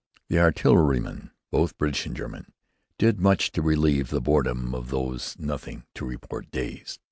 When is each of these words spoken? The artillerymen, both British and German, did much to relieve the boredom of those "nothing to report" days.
The 0.29 0.39
artillerymen, 0.39 1.29
both 1.51 1.77
British 1.77 2.07
and 2.07 2.15
German, 2.15 2.53
did 2.97 3.19
much 3.21 3.51
to 3.51 3.61
relieve 3.61 4.09
the 4.09 4.19
boredom 4.19 4.73
of 4.73 4.89
those 4.89 5.35
"nothing 5.37 5.83
to 5.93 6.05
report" 6.07 6.49
days. 6.49 6.97